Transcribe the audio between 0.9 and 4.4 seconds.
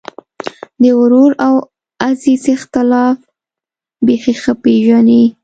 ورور او عزیز اختلاف بېخي